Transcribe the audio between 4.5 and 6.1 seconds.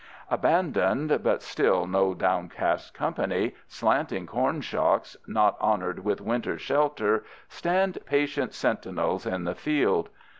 shocks not honored